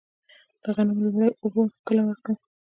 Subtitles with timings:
[0.61, 2.37] د غنمو لومړۍ اوبه کله ورکړم؟